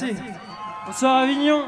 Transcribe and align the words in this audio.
Merci. 0.00 0.16
Bonsoir 0.86 1.16
Avignon. 1.22 1.64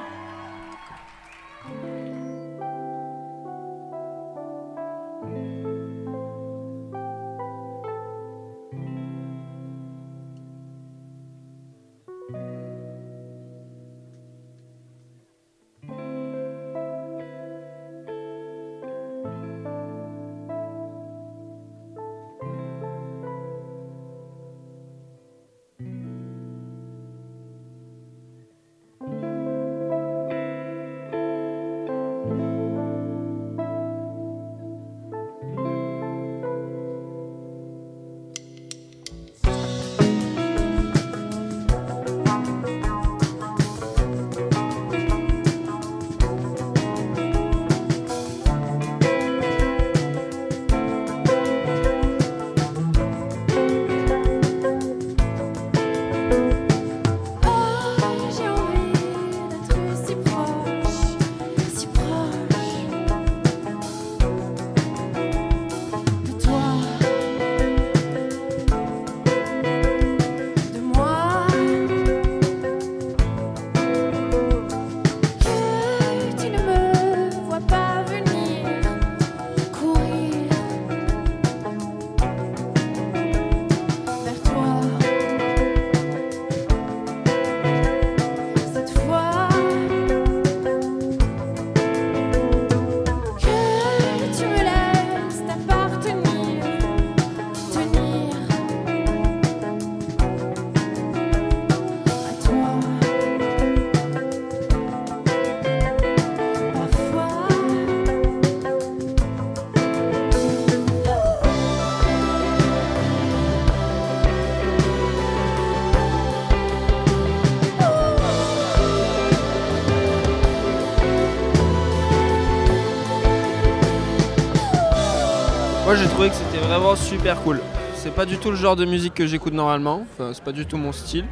Moi 125.84 125.94
j'ai 125.96 126.06
trouvé 126.06 126.28
que 126.30 126.34
c'était 126.34 126.58
vraiment 126.64 126.96
super 126.96 127.40
cool. 127.42 127.60
C'est 127.94 128.14
pas 128.14 128.26
du 128.26 128.38
tout 128.38 128.50
le 128.50 128.56
genre 128.56 128.76
de 128.76 128.84
musique 128.84 129.14
que 129.14 129.26
j'écoute 129.26 129.52
normalement, 129.54 130.06
enfin 130.12 130.30
c'est 130.34 130.42
pas 130.44 130.52
du 130.52 130.66
tout 130.66 130.76
mon 130.76 130.92
style. 130.92 131.24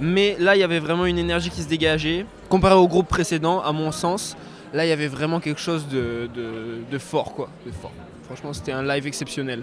Mais 0.00 0.36
là 0.38 0.56
il 0.56 0.60
y 0.60 0.62
avait 0.64 0.80
vraiment 0.80 1.06
une 1.06 1.18
énergie 1.18 1.50
qui 1.50 1.62
se 1.62 1.68
dégageait. 1.68 2.26
Comparé 2.48 2.74
au 2.74 2.88
groupe 2.88 3.08
précédent, 3.08 3.60
à 3.60 3.72
mon 3.72 3.92
sens, 3.92 4.36
là 4.72 4.84
il 4.84 4.88
y 4.88 4.92
avait 4.92 5.06
vraiment 5.08 5.40
quelque 5.40 5.60
chose 5.60 5.86
de, 5.88 6.28
de- 6.34 6.98
fort 6.98 7.34
quoi. 7.34 7.48
De 7.66 7.72
fort. 7.72 7.92
Franchement 8.24 8.52
c'était 8.52 8.72
un 8.72 8.82
live 8.82 9.06
exceptionnel. 9.06 9.62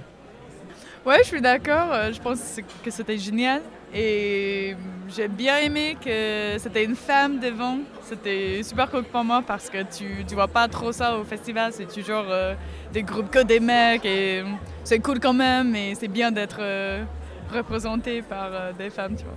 Ouais, 1.06 1.18
je 1.24 1.27
suis 1.27 1.42
d'accord. 1.42 1.92
Euh, 1.92 2.13
Je 2.13 2.22
pense 2.22 2.39
que 2.84 2.92
c'était 2.92 3.18
génial. 3.18 3.62
Et 3.94 4.76
j'ai 5.14 5.28
bien 5.28 5.58
aimé 5.58 5.98
que 6.04 6.58
c'était 6.58 6.84
une 6.86 6.96
femme 6.96 7.40
devant. 7.40 7.80
C'était 8.04 8.62
super 8.64 8.90
cool 8.90 9.04
pour 9.04 9.24
moi 9.24 9.44
parce 9.46 9.70
que 9.70 9.80
tu, 9.84 10.26
tu 10.28 10.36
vois 10.36 10.48
pas 10.48 10.68
trop 10.68 10.92
ça 10.92 11.18
au 11.18 11.24
festival. 11.24 11.72
C'est 11.74 11.92
toujours 11.92 12.26
euh, 12.30 12.54
des 12.94 13.04
groupes 13.04 13.30
que 13.30 13.44
des 13.44 13.60
mecs. 13.60 14.06
Et 14.06 14.44
c'est 14.84 15.00
cool 15.00 15.20
quand 15.20 15.34
même. 15.34 15.72
Mais 15.72 15.94
c'est 15.96 16.08
bien 16.08 16.32
d'être 16.32 16.60
euh, 16.62 17.04
représenté 17.54 18.22
par 18.22 18.50
euh, 18.54 18.72
des 18.78 18.90
femmes, 18.90 19.16
tu 19.16 19.26
vois. 19.26 19.36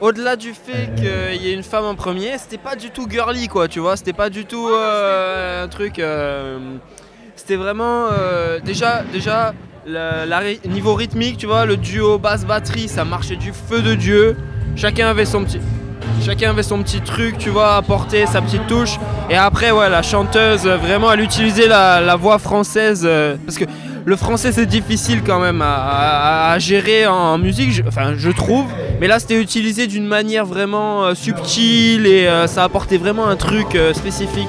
Au-delà 0.00 0.36
du 0.36 0.52
fait 0.54 0.92
qu'il 0.96 1.42
y 1.42 1.50
ait 1.50 1.54
une 1.54 1.62
femme 1.62 1.84
en 1.84 1.94
premier, 1.94 2.36
c'était 2.36 2.58
pas 2.58 2.74
du 2.74 2.90
tout 2.90 3.08
girly 3.08 3.46
quoi, 3.46 3.68
tu 3.68 3.78
vois, 3.78 3.96
c'était 3.96 4.12
pas 4.12 4.28
du 4.28 4.44
tout 4.44 4.68
euh, 4.68 5.64
un 5.64 5.68
truc. 5.68 6.00
euh, 6.00 6.58
c'était 7.36 7.56
vraiment 7.56 8.08
euh, 8.10 8.58
déjà 8.58 9.02
déjà 9.12 9.54
ry- 9.86 10.60
niveau 10.68 10.94
rythmique, 10.94 11.36
tu 11.38 11.46
vois, 11.46 11.66
le 11.66 11.76
duo 11.76 12.18
basse 12.18 12.44
batterie, 12.44 12.88
ça 12.88 13.04
marchait 13.04 13.36
du 13.36 13.52
feu 13.52 13.82
de 13.82 13.94
dieu. 13.94 14.36
Chacun 14.76 15.08
avait 15.08 15.24
son 15.24 15.44
petit 15.44 15.60
chacun 16.24 16.50
avait 16.50 16.62
son 16.62 16.82
petit 16.82 17.00
truc, 17.00 17.38
tu 17.38 17.50
vois, 17.50 17.76
apporter 17.76 18.26
sa 18.26 18.40
petite 18.40 18.66
touche. 18.66 18.98
Et 19.30 19.36
après, 19.36 19.70
ouais, 19.70 19.88
la 19.88 20.02
chanteuse, 20.02 20.66
euh, 20.66 20.76
vraiment, 20.76 21.12
elle 21.12 21.20
utilisait 21.20 21.68
la, 21.68 22.16
voix 22.16 22.38
française 22.38 23.02
euh, 23.04 23.36
parce 23.44 23.58
que 23.58 23.64
le 24.06 24.16
français 24.16 24.52
c'est 24.52 24.66
difficile 24.66 25.22
quand 25.26 25.40
même 25.40 25.62
à, 25.64 26.56
gérer 26.58 27.06
en 27.06 27.38
musique, 27.38 27.82
enfin 27.88 28.12
je 28.16 28.30
trouve. 28.30 28.66
Mais 29.00 29.08
là 29.08 29.18
c'était 29.18 29.40
utilisé 29.40 29.86
d'une 29.86 30.06
manière 30.06 30.44
vraiment 30.44 31.04
euh, 31.04 31.14
subtile 31.14 32.06
et 32.06 32.28
ça 32.46 32.64
apportait 32.64 32.98
vraiment 32.98 33.26
un 33.26 33.36
truc 33.36 33.78
spécifique. 33.94 34.48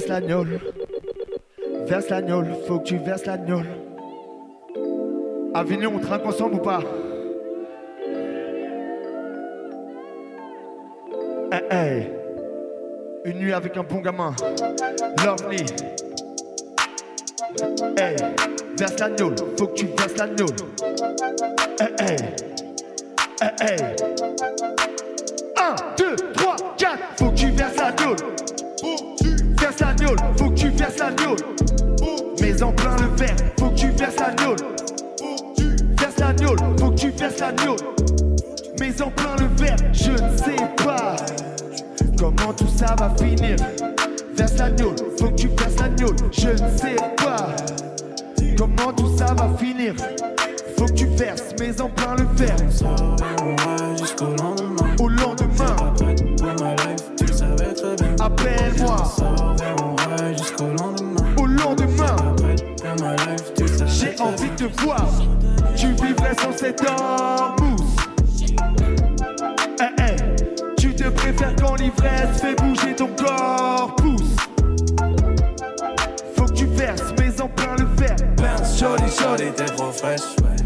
Verses 0.00 0.08
l'agneau. 0.08 0.44
Verse 1.84 2.08
l'agneau, 2.08 2.42
faut 2.66 2.78
que 2.78 2.84
tu 2.84 2.96
verses 2.96 3.26
l'agneau. 3.26 3.60
Avignon, 5.52 5.92
on 5.94 5.98
trinque 5.98 6.24
ensemble 6.24 6.54
ou 6.54 6.58
pas? 6.58 6.80
Hey, 11.52 11.62
hey. 11.70 12.10
Une 13.26 13.40
nuit 13.40 13.52
avec 13.52 13.76
un 13.76 13.82
bon 13.82 14.00
gamin. 14.00 14.34
Lovely. 15.22 15.66
Hey, 17.98 18.16
verse 18.78 18.98
l'agneau, 18.98 19.34
faut 19.58 19.66
que 19.66 19.74
tu 19.74 19.86
verses 19.86 20.16
l'agneau. 20.16 20.46
Hey, 21.78 21.88
hey. 22.00 22.16
Hey, 23.42 23.50
hey. 23.60 23.96
1, 25.56 25.74
2, 25.98 26.16
3, 26.32 26.56
4, 26.78 26.98
faut 27.18 27.30
que 27.30 27.34
tu 27.34 27.50
verses 27.50 27.76
l'agneau. 27.76 28.16
Verse 28.16 29.19
faut 30.36 30.50
que 30.50 30.54
tu 30.54 30.68
verses 30.70 30.98
l'agneau. 30.98 31.36
Mais 32.40 32.62
en 32.62 32.72
plein 32.72 32.96
le 32.96 33.16
verre, 33.16 33.36
faut 33.58 33.70
que 33.70 33.74
tu 33.76 33.90
verses 33.90 34.16
l'agneau. 34.18 34.56
Verse 35.98 36.18
l'agneau, 36.18 36.56
faut 36.78 36.90
que 36.90 36.96
tu 36.96 37.10
verses 37.10 37.38
l'agneau. 37.38 37.76
Mais 38.78 39.02
en 39.02 39.10
plein 39.10 39.36
le 39.38 39.46
verre, 39.56 39.76
je 39.92 40.12
ne 40.12 40.36
sais 40.36 40.84
pas 40.84 41.16
comment 42.18 42.52
tout 42.56 42.68
ça 42.76 42.94
va 42.98 43.14
finir. 43.18 43.56
Verse 44.34 44.56
l'agneau, 44.56 44.94
faut 45.18 45.28
que 45.28 45.34
tu 45.34 45.48
verses 45.48 45.78
l'agneau. 45.78 46.14
Je 46.32 46.48
ne 46.48 46.78
sais 46.78 46.96
pas 47.16 47.54
comment 48.56 48.92
tout 48.92 49.16
ça 49.16 49.34
va 49.34 49.50
finir. 49.58 49.94
Faut 50.78 50.86
que 50.86 50.92
tu 50.92 51.06
verses, 51.06 51.54
mais 51.58 51.78
en 51.80 51.88
plein 51.88 52.16
le 52.16 52.24
verre. 52.36 52.56
Jusqu'au 53.98 54.26
lendemain. 54.26 54.96
Au 54.98 55.08
lendemain, 55.08 55.76
appelle-moi. 58.18 58.96
Jusqu'au 60.60 60.76
lendemain. 60.84 61.34
Au 61.38 61.46
lendemain, 61.46 62.16
j'ai 63.86 64.20
envie 64.20 64.50
de 64.50 64.66
te 64.66 64.82
voir. 64.82 65.08
Tu 65.74 65.86
vivrais 65.92 66.34
sans 66.38 66.52
cette 66.52 66.84
mousse. 67.62 67.96
Eh, 69.80 69.84
eh, 69.98 70.76
Tu 70.76 70.94
te 70.94 71.08
préfères 71.08 71.54
quand 71.56 71.76
l'ivresse 71.76 72.42
fait 72.42 72.54
bouger 72.56 72.94
ton 72.94 73.08
corps. 73.08 73.94
Pousse. 73.96 74.36
Faut 76.36 76.44
que 76.44 76.52
tu 76.52 76.66
verses, 76.66 77.14
mais 77.18 77.40
en 77.40 77.48
plein 77.48 77.76
le 77.76 77.86
verre. 77.96 78.16
Bounce, 78.36 78.78
shorty, 78.78 79.10
shorty, 79.18 79.44
t'es 79.56 79.64
trop 79.64 79.92
fraîche, 79.92 80.20
ouais. 80.42 80.56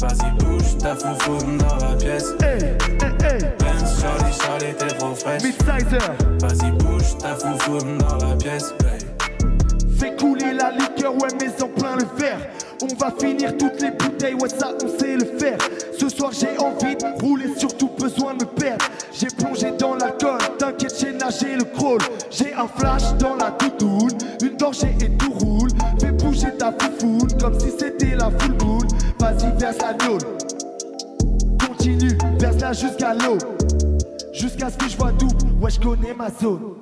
Vas-y, 0.00 0.30
bouge, 0.38 0.78
ta 0.78 0.94
foufoune 0.94 1.58
dans 1.58 1.76
la 1.88 1.96
pièce. 1.96 2.32
Eh, 2.42 2.44
eh, 2.44 3.06
eh. 3.24 3.64
Bounce, 3.64 4.00
shorty, 4.00 4.40
shorty, 4.40 4.66
t'es 4.78 4.94
trop 4.98 5.14
fraîche. 5.16 5.42
Mid-sizer, 5.42 6.12
Vas-y, 6.40 6.70
bouge, 6.72 7.18
ta 7.18 7.34
foufoune 7.34 7.98
dans 7.98 8.28
la 8.28 8.36
pièce. 8.36 8.72
La 10.62 10.70
liqueur, 10.70 11.14
ouais, 11.14 11.28
mais 11.40 11.62
en 11.62 11.68
plein 11.68 11.96
le 11.96 12.04
verre. 12.16 12.38
On 12.82 12.94
va 12.94 13.12
finir 13.18 13.56
toutes 13.56 13.80
les 13.80 13.90
bouteilles, 13.90 14.34
ouais, 14.34 14.48
ça, 14.48 14.72
on 14.82 14.88
sait 14.98 15.16
le 15.16 15.24
faire. 15.24 15.58
Ce 15.98 16.08
soir, 16.08 16.32
j'ai 16.32 16.56
envie 16.58 16.96
de 16.96 17.22
rouler, 17.22 17.54
surtout 17.56 17.90
besoin 17.98 18.34
de 18.34 18.44
me 18.44 18.50
perdre. 18.50 18.84
J'ai 19.12 19.28
plongé 19.28 19.72
dans 19.78 19.94
l'alcool, 19.94 20.38
t'inquiète, 20.58 20.94
j'ai 20.98 21.12
nagé 21.12 21.56
le 21.56 21.64
crawl. 21.64 22.00
J'ai 22.30 22.52
un 22.54 22.66
flash 22.68 23.14
dans 23.18 23.36
la 23.36 23.50
doudoune, 23.50 24.16
une 24.42 24.56
gorgée 24.56 24.94
et 25.00 25.10
tout 25.16 25.32
roule. 25.32 25.70
Fais 26.00 26.12
bouger 26.12 26.56
ta 26.56 26.72
foufoune 26.72 27.28
comme 27.40 27.58
si 27.58 27.70
c'était 27.78 28.16
la 28.16 28.30
full 28.30 28.56
moon. 28.64 28.86
Vas-y, 29.18 29.58
verse 29.58 29.78
la 29.78 29.94
gnôle. 29.94 30.20
Continue, 31.66 32.18
verse-la 32.38 32.72
jusqu'à 32.72 33.14
l'eau. 33.14 33.38
Jusqu'à 34.32 34.70
ce 34.70 34.78
que 34.78 34.88
je 34.88 34.96
vois 34.96 35.12
double, 35.12 35.34
ouais, 35.60 35.70
je 35.70 35.78
connais 35.78 36.14
ma 36.14 36.30
zone. 36.30 36.74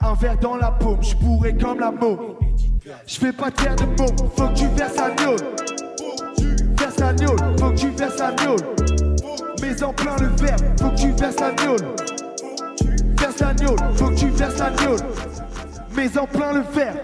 Un 0.00 0.14
verre 0.14 0.38
dans 0.38 0.56
la 0.56 0.70
paume, 0.70 1.02
je 1.02 1.14
pourrais 1.16 1.54
comme 1.54 1.80
la 1.80 1.90
môme. 1.90 2.36
Je 3.06 3.18
fais 3.18 3.32
pas 3.32 3.50
de 3.50 3.56
de 3.56 3.84
mots, 4.00 4.30
faut 4.36 4.48
que 4.48 4.54
tu 4.54 4.66
verses 4.68 4.96
la 4.96 5.10
gnôle. 5.10 5.38
Verse 6.78 6.98
la 6.98 7.12
gnôle, 7.12 7.38
faut 7.58 7.70
que 7.70 7.76
tu 7.76 7.90
verses 7.90 8.18
la 8.18 8.32
gnôle. 8.32 8.60
Mais 9.60 9.82
en 9.82 9.92
plein 9.92 10.16
le 10.16 10.28
verre, 10.42 10.56
faut 10.78 10.90
que 10.90 10.96
tu 10.96 11.10
verses 11.12 11.40
la 11.40 11.52
gnôle. 11.52 11.80
Verse 13.18 13.38
la 13.40 13.54
gnôle, 13.54 13.78
faut 13.96 14.08
que 14.08 14.14
tu 14.14 14.28
verses 14.30 14.58
la 14.58 14.70
gnôle. 14.70 15.00
Mais 15.94 16.16
en 16.16 16.26
plein 16.26 16.52
le 16.54 16.62
verre. 16.72 16.96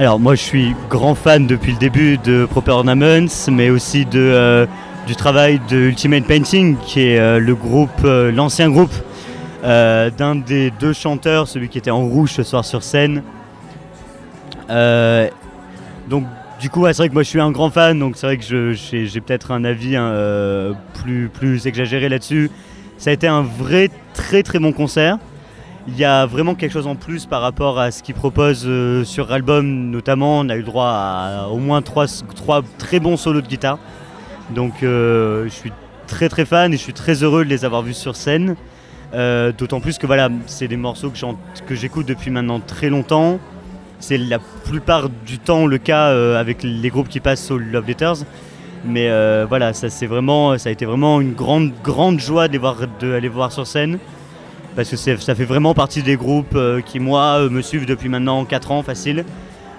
Alors 0.00 0.18
moi 0.18 0.34
je 0.34 0.40
suis 0.40 0.74
grand 0.88 1.14
fan 1.14 1.46
depuis 1.46 1.72
le 1.72 1.78
début 1.78 2.16
de 2.16 2.46
Proper 2.46 2.70
Ornaments, 2.70 3.26
mais 3.52 3.68
aussi 3.68 4.06
de, 4.06 4.18
euh, 4.18 4.66
du 5.06 5.14
travail 5.14 5.60
de 5.68 5.76
Ultimate 5.76 6.24
Painting, 6.24 6.78
qui 6.78 7.02
est 7.02 7.18
euh, 7.18 7.38
le 7.38 7.54
groupe, 7.54 7.90
euh, 8.04 8.32
l'ancien 8.32 8.70
groupe 8.70 8.94
d'un 9.62 10.36
des 10.36 10.70
deux 10.70 10.94
chanteurs, 10.94 11.48
celui 11.48 11.68
qui 11.68 11.76
était 11.76 11.90
en 11.90 12.00
rouge 12.00 12.30
ce 12.30 12.42
soir 12.42 12.64
sur 12.64 12.82
scène. 12.82 13.22
Donc 16.08 16.24
du 16.62 16.70
coup 16.70 16.86
c'est 16.86 16.96
vrai 16.96 17.08
que 17.10 17.12
moi 17.12 17.22
je 17.22 17.28
suis 17.28 17.40
un 17.40 17.50
grand 17.50 17.68
fan, 17.68 17.98
donc 17.98 18.16
c'est 18.16 18.26
vrai 18.26 18.38
que 18.38 18.72
j'ai 18.72 19.20
peut-être 19.20 19.50
un 19.50 19.64
avis 19.64 19.96
hein, 19.96 20.74
plus, 20.94 21.28
plus 21.28 21.66
exagéré 21.66 22.08
là-dessus. 22.08 22.50
Ça 22.96 23.10
a 23.10 23.12
été 23.12 23.26
un 23.28 23.42
vrai 23.42 23.90
très 24.14 24.42
très 24.42 24.60
bon 24.60 24.72
concert. 24.72 25.18
Il 25.88 25.96
y 25.96 26.04
a 26.04 26.26
vraiment 26.26 26.54
quelque 26.54 26.72
chose 26.72 26.86
en 26.86 26.94
plus 26.94 27.26
par 27.26 27.40
rapport 27.40 27.78
à 27.78 27.90
ce 27.90 28.02
qu'ils 28.02 28.14
proposent 28.14 28.66
euh, 28.66 29.02
sur 29.04 29.28
l'album, 29.28 29.90
notamment. 29.90 30.40
On 30.40 30.48
a 30.50 30.56
eu 30.56 30.62
droit 30.62 30.88
à 30.88 31.48
au 31.50 31.56
moins 31.56 31.80
trois, 31.80 32.06
très 32.78 33.00
bons 33.00 33.16
solos 33.16 33.40
de 33.40 33.46
guitare. 33.46 33.78
Donc 34.54 34.82
euh, 34.82 35.44
je 35.44 35.50
suis 35.50 35.72
très 36.06 36.28
très 36.28 36.44
fan 36.44 36.72
et 36.74 36.76
je 36.76 36.82
suis 36.82 36.92
très 36.92 37.22
heureux 37.22 37.44
de 37.44 37.50
les 37.50 37.64
avoir 37.64 37.82
vus 37.82 37.94
sur 37.94 38.14
scène. 38.14 38.56
Euh, 39.14 39.52
D'autant 39.52 39.80
plus 39.80 39.96
que 39.96 40.06
voilà, 40.06 40.28
c'est 40.46 40.68
des 40.68 40.76
morceaux 40.76 41.10
que 41.66 41.74
j'écoute 41.74 42.06
depuis 42.06 42.30
maintenant 42.30 42.60
très 42.60 42.90
longtemps. 42.90 43.38
C'est 44.00 44.18
la 44.18 44.38
plupart 44.38 45.08
du 45.08 45.38
temps 45.38 45.66
le 45.66 45.78
cas 45.78 46.08
avec 46.38 46.62
les 46.62 46.88
groupes 46.88 47.08
qui 47.08 47.20
passent 47.20 47.50
au 47.50 47.58
Love 47.58 47.86
Letters. 47.86 48.24
Mais 48.84 49.10
voilà, 49.44 49.74
ça, 49.74 49.88
vraiment, 50.06 50.56
ça 50.56 50.70
a 50.70 50.72
été 50.72 50.86
vraiment 50.86 51.20
une 51.20 51.34
grande, 51.34 51.72
grande 51.84 52.18
joie 52.18 52.48
les 52.48 53.28
voir 53.28 53.52
sur 53.52 53.66
scène 53.66 53.98
parce 54.76 54.90
que 54.90 54.96
ça 54.96 55.34
fait 55.34 55.44
vraiment 55.44 55.74
partie 55.74 56.02
des 56.02 56.16
groupes 56.16 56.54
euh, 56.54 56.80
qui 56.80 57.00
moi 57.00 57.40
euh, 57.40 57.50
me 57.50 57.62
suivent 57.62 57.86
depuis 57.86 58.08
maintenant 58.08 58.44
4 58.44 58.72
ans 58.72 58.82
facile. 58.82 59.24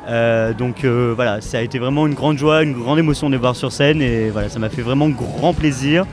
Euh, 0.10 0.53
donc 0.53 0.83
voilà, 0.83 1.41
ça 1.41 1.60
a 1.60 1.62
été 1.62 1.77
vraiment 1.77 2.07
une 2.07 2.15
grande 2.15 2.38
joie, 2.38 2.63
une 2.63 2.74
grande 2.74 3.00
émotion 3.00 3.27
de 3.27 3.33
les 3.33 3.39
voir 3.39 3.55
sur 3.55 3.71
scène 3.71 4.01
et 4.01 4.29
voilà, 4.29 4.50
ça 4.50 4.57
m'a 4.60 4.69
fait 4.69 4.81
vraiment 4.81 5.10
grand 5.10 5.53
plaisir. 5.53 6.05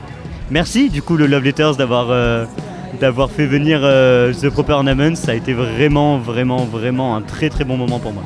Merci 0.51 0.89
du 0.89 1.01
coup 1.01 1.17
le 1.17 1.25
Love 1.25 1.43
Letters 1.43 1.75
d'avoir 1.75 3.31
fait 3.31 3.47
venir 3.47 3.81
The 3.81 4.49
Proper 4.49 4.73
Ornaments, 4.73 5.15
ça 5.15 5.31
a 5.31 5.35
été 5.35 5.53
vraiment 5.53 6.19
vraiment 6.19 6.65
vraiment 6.65 7.15
un 7.15 7.21
très 7.21 7.49
très 7.49 7.63
bon 7.63 7.77
moment 7.77 7.99
pour 7.99 8.13
moi. 8.13 8.23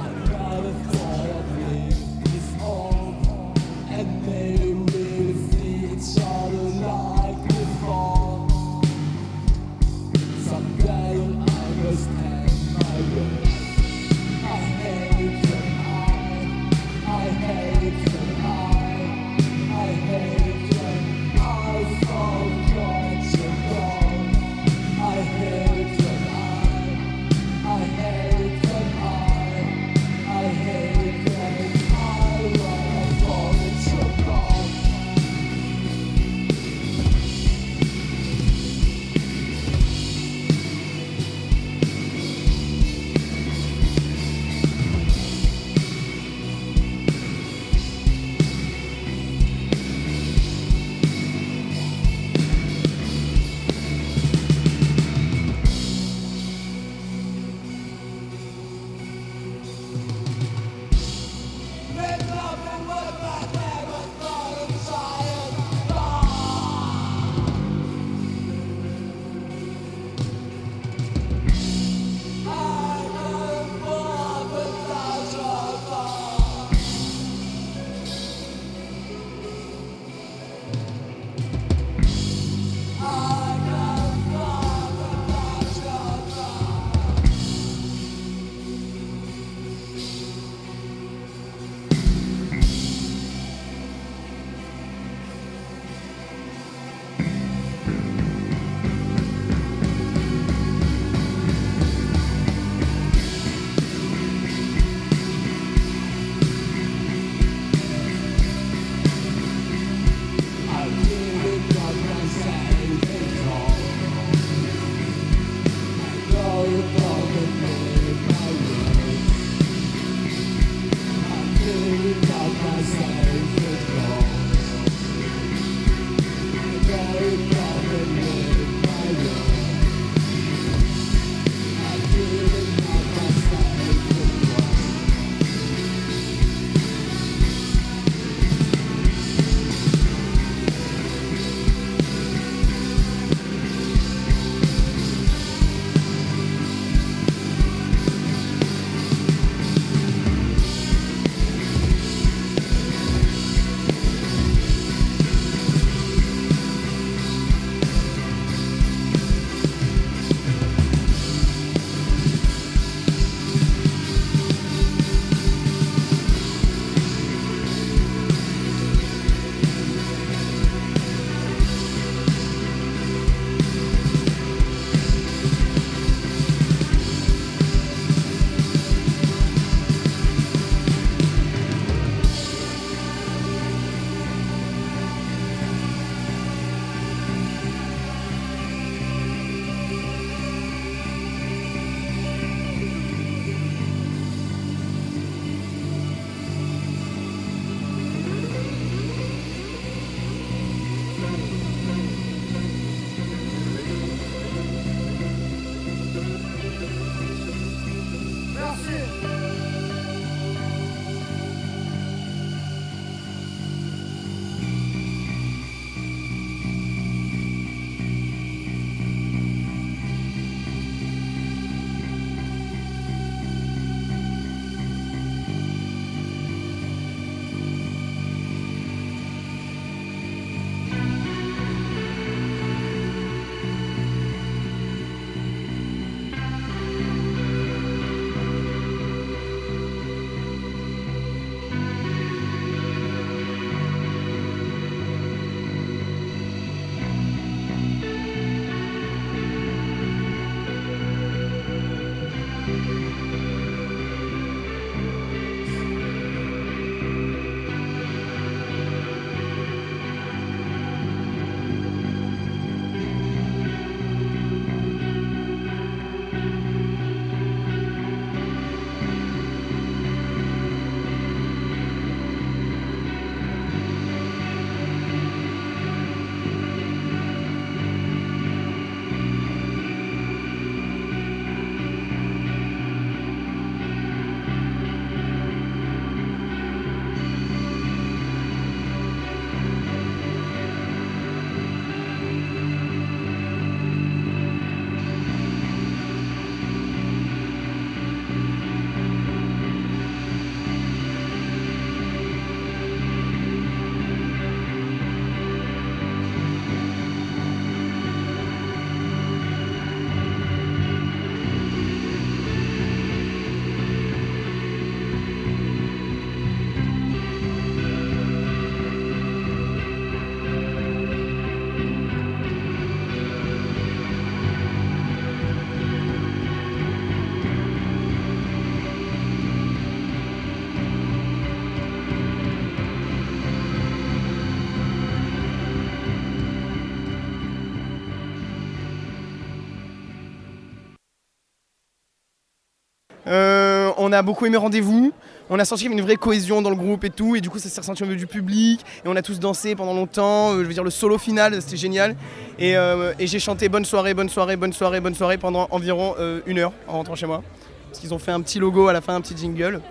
On 344.03 344.11
a 344.11 344.22
beaucoup 344.22 344.46
aimé 344.46 344.57
Rendez-vous. 344.57 345.11
On 345.50 345.59
a 345.59 345.66
senti 345.66 345.83
qu'il 345.83 345.92
y 345.92 345.94
avait 345.94 346.01
une 346.01 346.05
vraie 346.05 346.16
cohésion 346.16 346.61
dans 346.61 346.70
le 346.70 346.75
groupe 346.75 347.03
et 347.03 347.09
tout. 347.09 347.35
Et 347.35 347.42
du 347.42 347.50
coup, 347.50 347.59
ça 347.59 347.70
s'est 347.70 347.81
ressenti 347.81 348.03
au 348.03 348.05
milieu 348.05 348.18
du 348.18 348.27
public. 348.27 348.81
Et 349.05 349.07
on 349.07 349.16
a 349.16 349.22
tous 349.22 349.39
dansé 349.39 349.75
pendant 349.75 349.94
longtemps. 349.94 350.51
Euh, 350.51 350.59
je 350.59 350.68
veux 350.68 350.74
dire, 350.74 350.83
le 350.83 350.89
solo 350.89 351.18
final, 351.18 351.61
c'était 351.61 351.77
génial. 351.77 352.16
Et, 352.59 352.75
euh, 352.77 353.13
et 353.20 353.27
j'ai 353.27 353.39
chanté 353.39 353.70
bonne 353.70 353.85
soirée, 353.85 354.13
bonne 354.13 354.29
soirée, 354.29 354.55
bonne 354.55 354.74
soirée, 354.74 355.00
bonne 355.00 355.16
soirée 355.16 355.37
pendant 355.37 355.68
environ 355.72 356.16
euh, 356.20 356.42
une 356.46 356.59
heure 356.59 356.74
en 356.87 356.94
rentrant 356.94 357.16
chez 357.16 357.25
moi. 357.25 357.44
Parce 357.89 358.00
qu'ils 358.00 358.13
ont 358.13 358.20
fait 358.20 358.31
un 358.31 358.42
petit 358.42 358.59
logo 358.59 358.87
à 358.87 358.94
la 358.94 359.01
fin, 359.01 359.16
un 359.16 359.22
petit 359.22 359.37
jingle. 359.37 359.81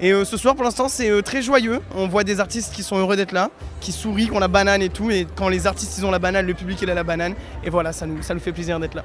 Et 0.00 0.12
ce 0.24 0.36
soir, 0.36 0.56
pour 0.56 0.64
l'instant, 0.64 0.88
c'est 0.88 1.22
très 1.22 1.40
joyeux. 1.40 1.80
On 1.94 2.08
voit 2.08 2.24
des 2.24 2.40
artistes 2.40 2.74
qui 2.74 2.82
sont 2.82 2.98
heureux 2.98 3.14
d'être 3.14 3.30
là, 3.30 3.50
qui 3.80 3.92
sourient, 3.92 4.26
qui 4.26 4.32
ont 4.32 4.40
la 4.40 4.48
banane 4.48 4.82
et 4.82 4.88
tout. 4.88 5.08
Et 5.12 5.24
quand 5.36 5.48
les 5.48 5.68
artistes 5.68 5.96
ils 5.98 6.04
ont 6.04 6.10
la 6.10 6.18
banane, 6.18 6.46
le 6.46 6.54
public 6.54 6.82
il 6.82 6.90
a 6.90 6.94
la 6.94 7.04
banane. 7.04 7.36
Et 7.62 7.70
voilà, 7.70 7.92
ça 7.92 8.04
nous, 8.04 8.20
ça 8.20 8.34
nous 8.34 8.40
fait 8.40 8.50
plaisir 8.50 8.80
d'être 8.80 8.94
là. 8.94 9.04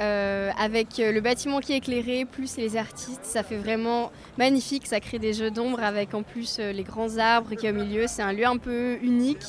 Euh, 0.00 0.50
avec 0.58 0.98
euh, 0.98 1.12
le 1.12 1.20
bâtiment 1.20 1.60
qui 1.60 1.74
est 1.74 1.76
éclairé, 1.76 2.24
plus 2.24 2.56
les 2.56 2.78
artistes, 2.78 3.24
ça 3.24 3.42
fait 3.42 3.58
vraiment 3.58 4.10
magnifique. 4.38 4.86
Ça 4.86 4.98
crée 4.98 5.18
des 5.18 5.34
jeux 5.34 5.50
d'ombre 5.50 5.82
avec 5.82 6.14
en 6.14 6.22
plus 6.22 6.56
euh, 6.58 6.72
les 6.72 6.84
grands 6.84 7.18
arbres 7.18 7.54
qui 7.54 7.66
est 7.66 7.70
au 7.70 7.74
milieu. 7.74 8.06
C'est 8.06 8.22
un 8.22 8.32
lieu 8.32 8.46
un 8.46 8.56
peu 8.56 8.96
unique, 9.02 9.44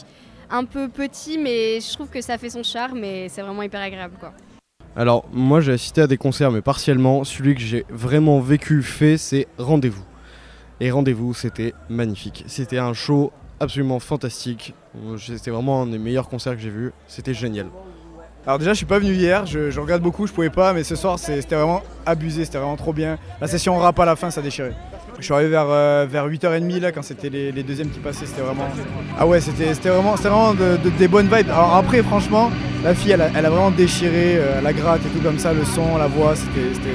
un 0.50 0.66
peu 0.66 0.90
petit, 0.90 1.38
mais 1.38 1.80
je 1.80 1.94
trouve 1.94 2.10
que 2.10 2.20
ça 2.20 2.38
fait 2.38 2.50
son 2.50 2.64
charme 2.64 3.02
et 3.06 3.30
c'est 3.30 3.42
vraiment 3.42 3.64
hyper 3.64 3.80
agréable. 3.80 4.16
Quoi. 4.20 4.34
Alors, 4.98 5.26
moi 5.32 5.62
j'ai 5.62 5.72
assisté 5.72 6.02
à 6.02 6.08
des 6.08 6.18
concerts, 6.18 6.52
mais 6.52 6.62
partiellement. 6.62 7.24
Celui 7.24 7.56
que 7.56 7.62
j'ai 7.62 7.86
vraiment 7.90 8.42
vécu, 8.42 8.84
fait, 8.84 9.18
c'est 9.18 9.48
Rendez-vous. 9.58 10.04
Et 10.82 10.92
Rendez-vous, 10.92 11.34
c'était 11.34 11.74
magnifique. 11.88 12.44
C'était 12.48 12.80
un 12.80 12.94
show 12.94 13.32
absolument 13.62 14.00
fantastique. 14.00 14.74
C'était 15.18 15.52
vraiment 15.52 15.84
un 15.84 15.88
des 15.88 16.00
meilleurs 16.00 16.28
concerts 16.28 16.56
que 16.56 16.62
j'ai 16.62 16.72
vus. 16.72 16.92
C'était 17.08 17.34
génial. 17.34 17.68
Alors 18.45 18.58
déjà 18.58 18.71
je 18.73 18.77
suis 18.77 18.88
pas 18.88 18.97
venu 18.97 19.13
hier, 19.13 19.45
je, 19.45 19.69
je 19.69 19.80
regarde 19.80 20.01
beaucoup, 20.01 20.25
je 20.25 20.32
pouvais 20.34 20.49
pas, 20.49 20.73
mais 20.73 20.84
ce 20.84 20.95
soir 20.95 21.19
c'était 21.19 21.56
vraiment 21.56 21.84
abusé, 22.08 22.43
c'était 22.43 22.58
vraiment 22.58 22.75
trop 22.75 22.91
bien. 22.91 23.19
La 23.39 23.47
session 23.47 23.77
rap 23.77 23.99
à 23.99 24.06
la 24.06 24.15
fin 24.15 24.32
ça 24.32 24.41
déchirait. 24.41 24.73
Je 25.19 25.25
suis 25.25 25.34
arrivé 25.34 25.51
vers, 25.51 25.67
euh, 25.69 26.08
vers 26.10 26.27
8h30 26.27 26.80
là 26.80 26.91
quand 26.91 27.04
c'était 27.04 27.30
les, 27.30 27.51
deuxièmes 27.63 27.89
qui 27.91 27.99
passaient, 27.99 28.25
c'était 28.25 28.41
vraiment... 28.41 28.67
Ah 29.19 29.27
ouais 29.27 29.39
c'était 29.41 29.71
vraiment, 29.89 30.15
vraiment 30.15 30.54
de- 30.56 30.77
de- 30.84 30.89
des 30.89 31.08
bonnes 31.08 31.27
vibes. 31.27 31.49
Alors 31.51 31.75
après 31.75 32.01
franchement, 32.01 32.49
la 32.84 32.95
fille 32.95 33.12
elle 33.12 33.21
a, 33.21 33.49
vraiment 33.49 33.69
déchiré, 33.69 34.38
euh, 34.38 34.60
la 34.62 34.73
gratte 34.73 35.01
et 35.06 35.10
tout 35.15 35.23
comme 35.23 35.38
ça, 35.38 35.54
le 35.54 35.63
son, 35.63 35.97
la 35.99 36.08
voix, 36.08 36.34
c'était 36.36 36.91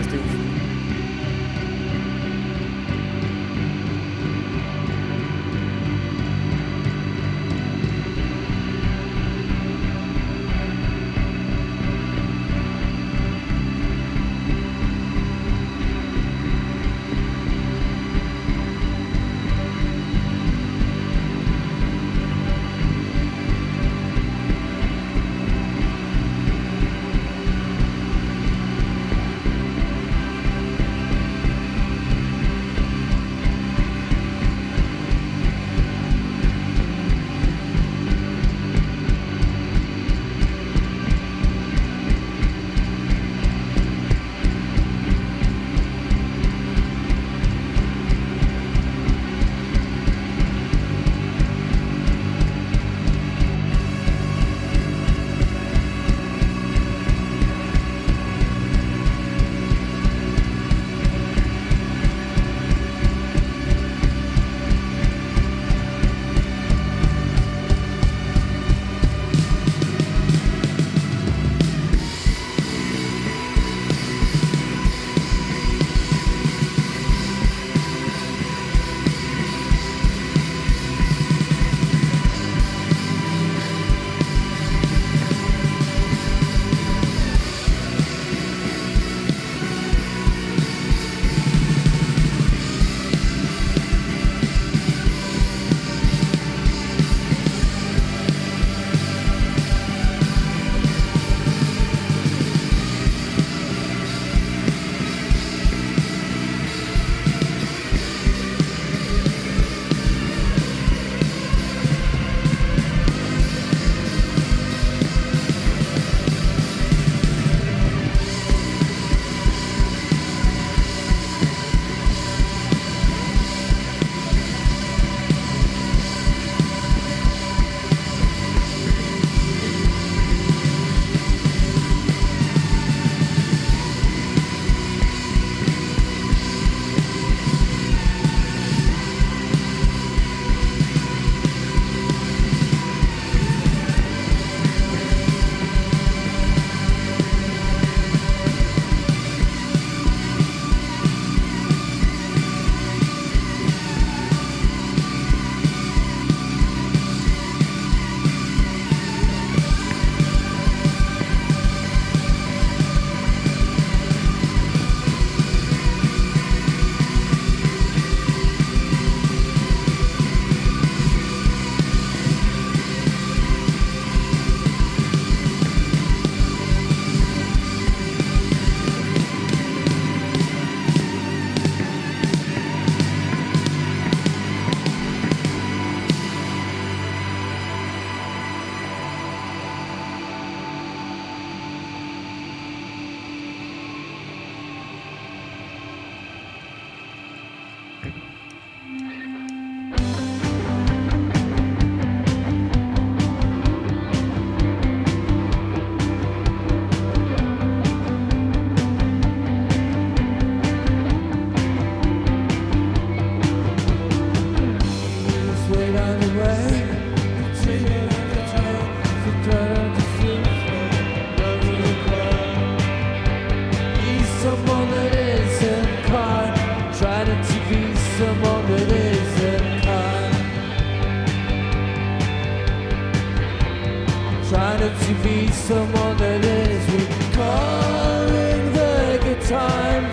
someone 235.67 236.17
that 236.19 236.45
is 236.45 236.85
recalling 236.95 238.63
the 238.73 239.19
good 239.25 239.41
time, 239.41 240.05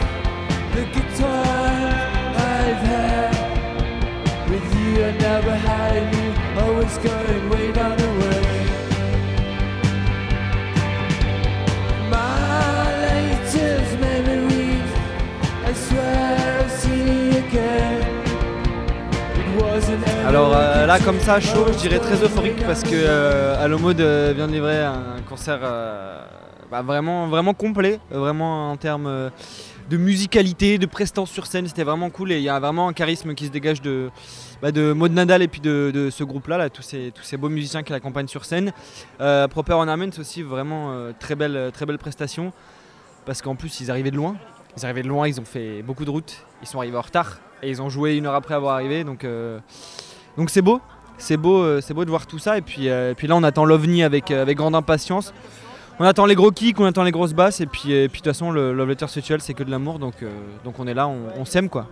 the 0.73 0.83
good 0.95 1.11
time 1.15 2.33
I've 2.57 2.81
had 2.91 4.49
with 4.49 4.67
you. 4.79 5.03
I 5.05 5.11
never 5.29 5.55
had 5.69 6.03
you, 6.17 6.29
always 6.59 6.97
going 6.97 7.49
way 7.51 7.71
down 7.71 7.95
the 8.03 8.11
way. 8.21 8.43
My 12.09 12.89
latest 13.05 13.91
memories, 13.99 14.89
I 15.69 15.73
swear 15.85 16.61
I've 16.61 16.71
seen 16.71 17.07
you 17.07 17.37
again. 17.47 18.09
Alors 20.27 20.53
euh, 20.55 20.85
là 20.87 20.99
comme 20.99 21.19
ça 21.19 21.39
chaud 21.39 21.67
je 21.71 21.77
dirais 21.77 21.99
très 21.99 22.23
euphorique 22.23 22.65
parce 22.65 22.81
que 22.81 22.89
euh, 22.93 23.63
Alomode 23.63 24.01
vient 24.35 24.47
de 24.47 24.53
livrer 24.53 24.79
un 24.83 25.21
concert 25.33 25.61
euh, 25.63 26.23
bah, 26.69 26.83
vraiment, 26.83 27.25
vraiment 27.25 27.55
complet, 27.55 27.99
vraiment 28.11 28.69
en 28.69 28.77
termes 28.77 29.07
euh, 29.07 29.31
de 29.89 29.97
musicalité, 29.97 30.77
de 30.77 30.85
prestance 30.85 31.31
sur 31.31 31.47
scène. 31.47 31.67
C'était 31.67 31.83
vraiment 31.83 32.11
cool 32.11 32.31
et 32.31 32.37
il 32.37 32.43
y 32.43 32.49
a 32.49 32.59
vraiment 32.59 32.87
un 32.87 32.93
charisme 32.93 33.33
qui 33.33 33.47
se 33.47 33.51
dégage 33.51 33.81
de, 33.81 34.11
bah, 34.61 34.71
Maud 34.71 35.11
Nadal 35.11 35.41
et 35.41 35.47
puis 35.47 35.59
de, 35.59 36.09
ce 36.11 36.23
groupe-là, 36.23 36.59
là, 36.59 36.69
tous, 36.69 36.83
ces, 36.83 37.11
tous 37.15 37.23
ces 37.23 37.37
beaux 37.37 37.49
musiciens 37.49 37.81
qui 37.81 37.91
l'accompagnent 37.91 38.27
sur 38.27 38.45
scène. 38.45 38.73
Euh, 39.21 39.47
Proper 39.47 39.73
Ornaments 39.73 40.15
aussi, 40.19 40.43
vraiment 40.43 40.91
euh, 40.91 41.13
très, 41.19 41.33
belle, 41.33 41.71
très 41.73 41.87
belle 41.87 41.97
prestation 41.97 42.53
parce 43.25 43.41
qu'en 43.41 43.55
plus, 43.55 43.79
ils 43.79 43.89
arrivaient 43.89 44.11
de 44.11 44.17
loin. 44.17 44.35
Ils 44.77 44.85
arrivaient 44.85 45.01
de 45.01 45.07
loin, 45.07 45.27
ils 45.27 45.41
ont 45.41 45.45
fait 45.45 45.81
beaucoup 45.81 46.05
de 46.05 46.11
routes, 46.11 46.45
ils 46.61 46.67
sont 46.67 46.77
arrivés 46.77 46.97
en 46.97 47.01
retard 47.01 47.39
et 47.63 47.71
ils 47.71 47.81
ont 47.81 47.89
joué 47.89 48.17
une 48.17 48.27
heure 48.27 48.35
après 48.35 48.53
avoir 48.53 48.75
arrivé. 48.75 49.03
Donc 49.03 49.25
c'est 50.47 50.61
beau, 50.61 50.79
c'est 51.23 51.37
beau, 51.37 51.63
euh, 51.63 51.81
beau 51.91 52.03
de 52.03 52.09
voir 52.09 52.27
tout 52.27 52.37
ça. 52.37 52.57
Et 52.57 52.61
puis, 52.61 52.89
euh, 52.89 53.13
puis 53.15 53.27
là, 53.27 53.35
on 53.35 53.43
attend 53.43 53.65
l'OVNI 53.65 54.03
avec, 54.03 54.29
euh, 54.29 54.41
avec 54.41 54.57
grande 54.57 54.75
impatience. 54.75 55.33
On 55.99 56.05
attend 56.05 56.25
les 56.25 56.35
gros 56.35 56.51
kicks, 56.51 56.79
on 56.79 56.85
attend 56.85 57.03
les 57.03 57.11
grosses 57.11 57.33
basses. 57.33 57.61
Et 57.61 57.65
puis, 57.65 57.81
puis 57.81 57.93
de 57.93 58.07
toute 58.07 58.25
façon, 58.25 58.51
le 58.51 58.73
Love 58.73 58.89
Letter 58.89 59.07
Sexual, 59.07 59.39
c'est 59.41 59.53
que 59.53 59.63
de 59.63 59.71
l'amour. 59.71 59.99
Donc, 59.99 60.15
donc 60.65 60.79
on 60.79 60.87
est 60.87 60.93
là, 60.93 61.07
on, 61.07 61.17
on 61.39 61.45
s'aime 61.45 61.69
quoi. 61.69 61.87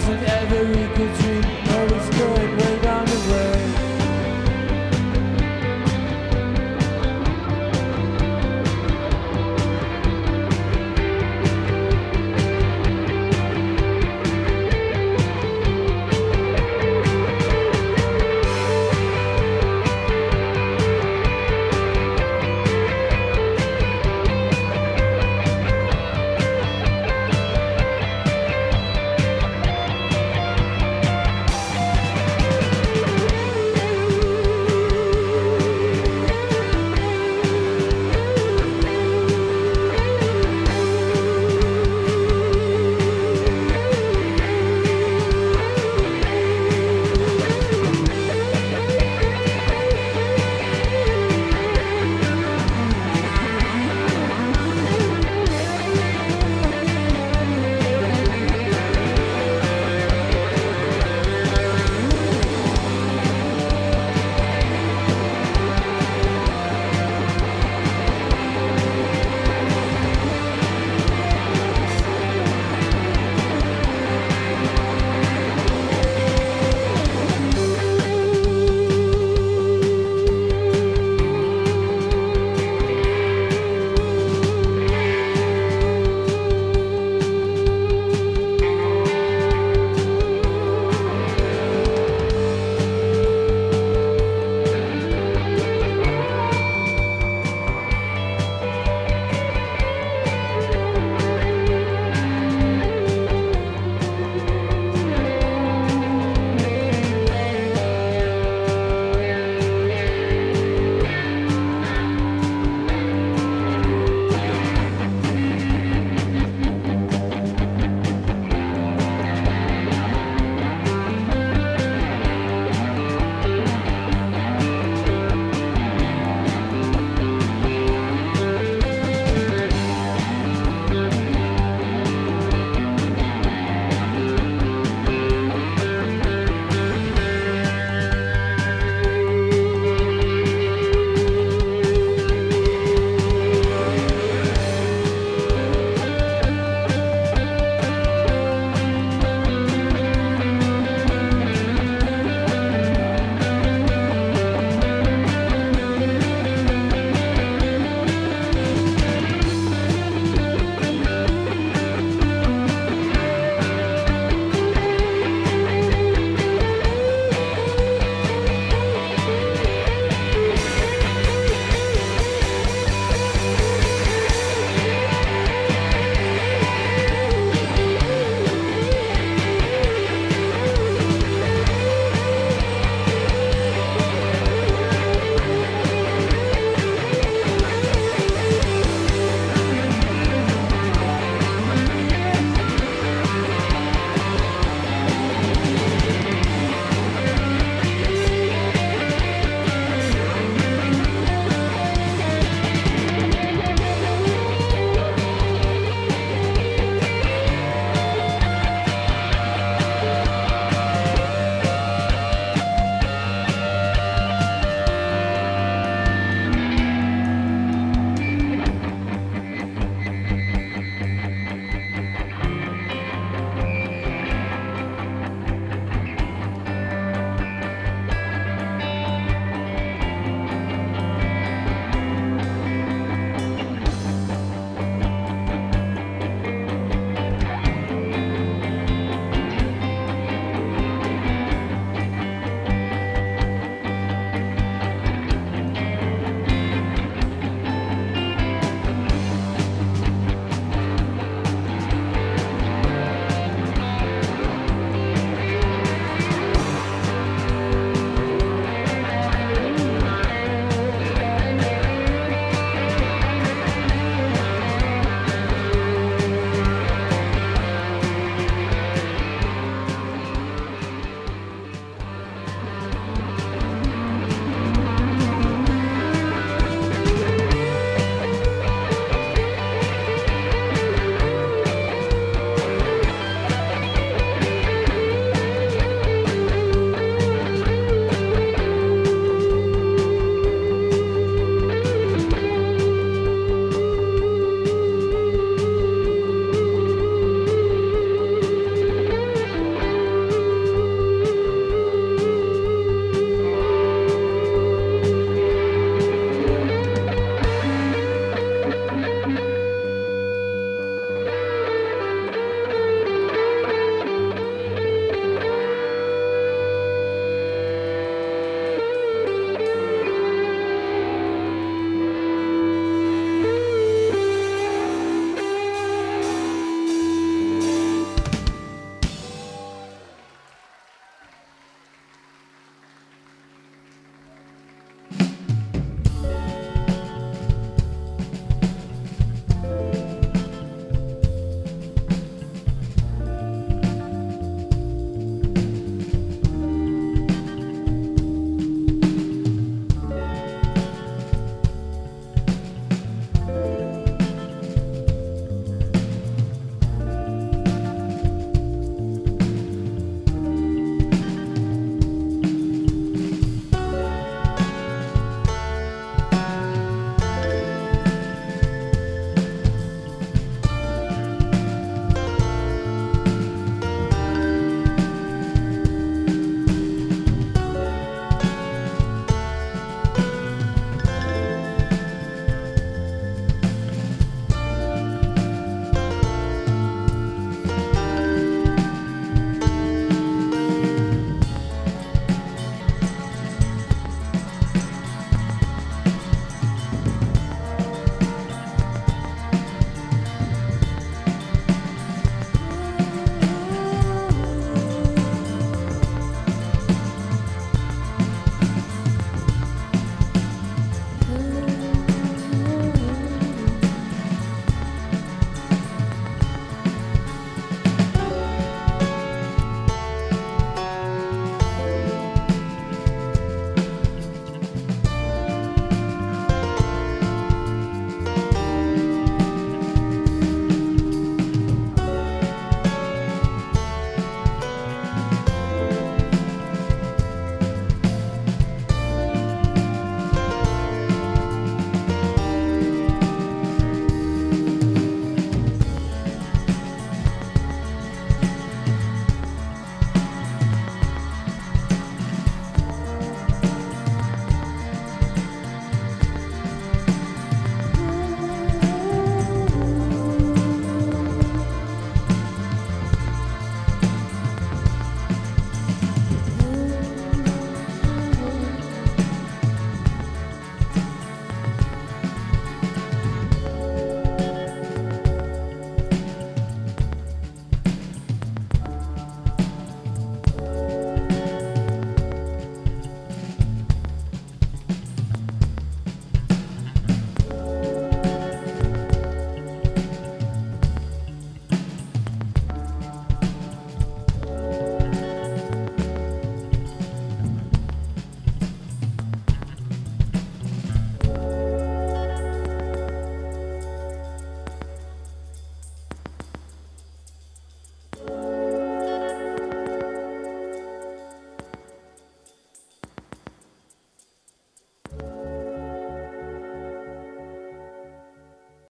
thousand 0.00 0.24
every 0.24 0.79